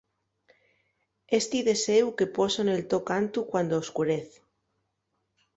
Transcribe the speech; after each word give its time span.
Esti 1.37 1.59
deséu 1.69 2.07
que 2.17 2.27
poso 2.37 2.61
nel 2.65 2.81
to 2.91 2.99
cantu 3.09 3.39
cuando 3.51 3.75
escurez. 3.83 4.27